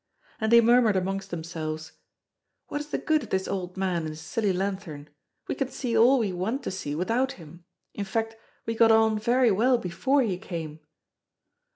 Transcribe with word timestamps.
And 0.39 0.51
they 0.51 0.61
murmured 0.61 0.95
amongst 0.95 1.29
themselves: 1.29 1.91
"What 2.69 2.81
is 2.81 2.87
the 2.89 2.97
good 2.97 3.21
of 3.21 3.29
this 3.29 3.47
old 3.47 3.77
man 3.77 3.97
and 4.01 4.09
his 4.09 4.19
silly 4.21 4.51
lanthorn? 4.51 5.09
We 5.47 5.53
can 5.53 5.67
see 5.67 5.95
all 5.95 6.17
we 6.17 6.33
want 6.33 6.63
to 6.63 6.71
see 6.71 6.95
without 6.95 7.33
him; 7.33 7.65
in 7.93 8.05
fact, 8.05 8.35
we 8.65 8.73
got 8.73 8.89
on 8.91 9.19
very 9.19 9.51
well 9.51 9.77
before 9.77 10.23
he 10.23 10.39
came." 10.39 10.79